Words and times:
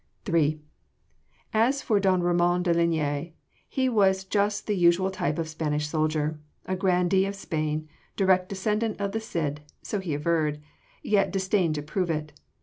III 0.27 0.59
As 1.53 1.83
for 1.83 1.99
don 1.99 2.23
Ramon 2.23 2.63
de 2.63 2.73
Linea, 2.73 3.33
he 3.69 3.87
was 3.87 4.23
just 4.23 4.65
the 4.65 4.75
usual 4.75 5.11
type 5.11 5.37
of 5.37 5.47
Spanish 5.47 5.85
soldier 5.87 6.39
a 6.65 6.75
grandee 6.75 7.27
of 7.27 7.35
Spain, 7.35 7.87
direct 8.15 8.49
descendant 8.49 8.99
of 8.99 9.11
the 9.11 9.19
Cid, 9.21 9.61
so 9.83 9.99
he 9.99 10.15
averred, 10.15 10.59
yet 11.03 11.29
disdained 11.29 11.75
to 11.75 11.83
prove 11.83 12.09
it. 12.09 12.33